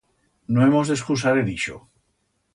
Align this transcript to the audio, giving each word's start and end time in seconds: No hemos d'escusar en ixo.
No 0.55 0.63
hemos 0.67 0.93
d'escusar 0.93 1.35
en 1.43 1.53
ixo. 1.53 1.79